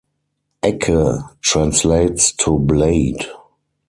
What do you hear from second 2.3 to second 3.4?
to "blade".